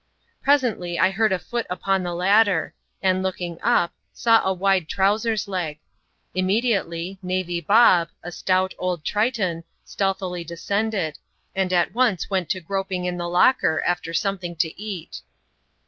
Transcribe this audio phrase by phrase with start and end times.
[0.41, 5.47] Presently I heard a foot upon the ladder, and, looking up, saw a wide trowsers*
[5.47, 5.77] leg.
[6.35, 11.19] Inmiediately, Navy Bob, a stout, old Triton, stealthily descended,
[11.55, 15.21] and at once went to groping in the locker after something to eat.